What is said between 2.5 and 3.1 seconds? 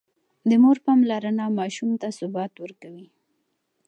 ورکوي.